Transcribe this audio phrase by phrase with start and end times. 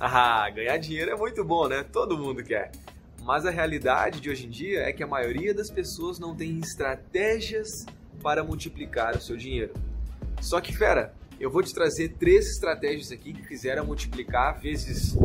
[0.00, 1.84] Ah, ganhar dinheiro é muito bom, né?
[1.90, 2.70] Todo mundo quer.
[3.22, 6.58] Mas a realidade de hoje em dia é que a maioria das pessoas não tem
[6.58, 7.86] estratégias
[8.22, 9.72] para multiplicar o seu dinheiro.
[10.40, 15.16] Só que, fera, eu vou te trazer três estratégias aqui que fizeram multiplicar vezes,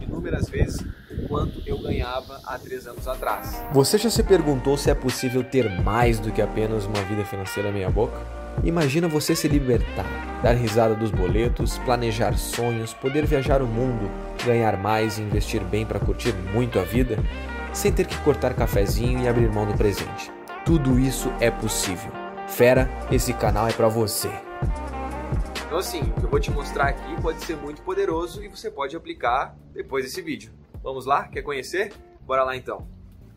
[0.00, 3.62] inúmeras vezes, o quanto eu ganhava há três anos atrás.
[3.72, 7.72] Você já se perguntou se é possível ter mais do que apenas uma vida financeira
[7.72, 8.41] meia-boca?
[8.64, 10.06] Imagina você se libertar,
[10.42, 14.08] dar risada dos boletos, planejar sonhos, poder viajar o mundo,
[14.44, 17.18] ganhar mais e investir bem para curtir muito a vida,
[17.72, 20.30] sem ter que cortar cafezinho e abrir mão do presente.
[20.64, 22.12] Tudo isso é possível.
[22.46, 24.30] Fera, esse canal é para você.
[25.66, 28.70] Então assim, o que eu vou te mostrar aqui pode ser muito poderoso e você
[28.70, 30.52] pode aplicar depois desse vídeo.
[30.82, 31.26] Vamos lá?
[31.26, 31.92] Quer conhecer?
[32.24, 32.86] Bora lá então.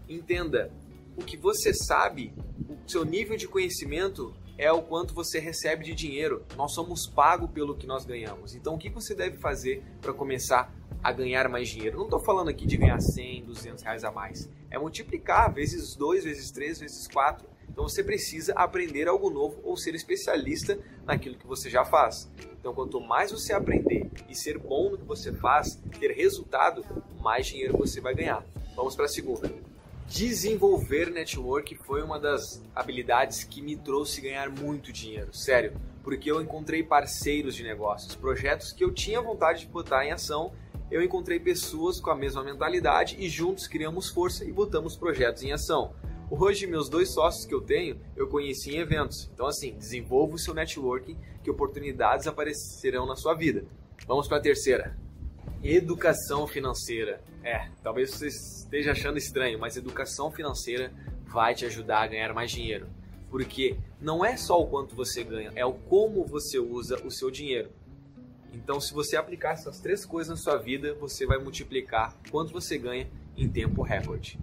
[0.08, 0.70] Entenda,
[1.17, 2.31] o que você sabe,
[2.70, 6.45] o seu nível de conhecimento é o quanto você recebe de dinheiro.
[6.55, 8.55] Nós somos pagos pelo que nós ganhamos.
[8.55, 10.73] Então, o que você deve fazer para começar
[11.04, 11.98] a ganhar mais dinheiro?
[11.98, 14.50] Não estou falando aqui de ganhar 100, 200 reais a mais.
[14.72, 17.47] É multiplicar vezes 2, vezes 3, vezes 4.
[17.70, 22.30] Então, você precisa aprender algo novo ou ser especialista naquilo que você já faz.
[22.58, 26.86] Então, quanto mais você aprender e ser bom no que você faz, ter resultado,
[27.19, 28.45] mais dinheiro você vai ganhar.
[28.75, 29.75] Vamos para a segunda.
[30.08, 36.39] Desenvolver network foi uma das habilidades que me trouxe ganhar muito dinheiro, sério, porque eu
[36.39, 40.53] encontrei parceiros de negócios, projetos que eu tinha vontade de botar em ação.
[40.92, 45.52] Eu encontrei pessoas com a mesma mentalidade e juntos criamos força e botamos projetos em
[45.52, 45.94] ação.
[46.30, 49.30] Hoje, meus dois sócios que eu tenho, eu conheci em eventos.
[49.34, 53.66] Então, assim, desenvolva o seu networking, que oportunidades aparecerão na sua vida.
[54.08, 54.95] Vamos para a terceira.
[55.64, 57.22] Educação financeira.
[57.44, 60.92] É, talvez você esteja achando estranho, mas educação financeira
[61.25, 62.88] vai te ajudar a ganhar mais dinheiro.
[63.30, 67.30] Porque não é só o quanto você ganha, é o como você usa o seu
[67.30, 67.70] dinheiro.
[68.53, 72.78] Então, se você aplicar essas três coisas na sua vida, você vai multiplicar quanto você
[72.78, 74.40] ganha em tempo recorde.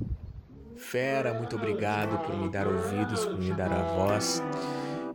[0.77, 4.43] Fera, muito obrigado por me dar ouvidos, por me dar a voz.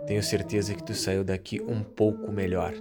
[0.07, 2.73] Tenho certeza que tu saiu daqui um pouco melhor.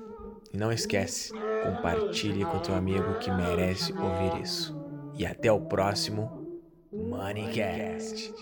[0.53, 1.33] E não esquece,
[1.66, 4.77] compartilhe com teu amigo que merece ouvir isso.
[5.15, 6.47] E até o próximo
[6.93, 8.32] Moneycast.